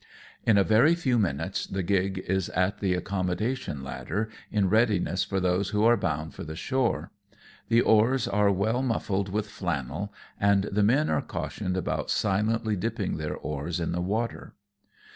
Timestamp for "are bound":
5.83-6.33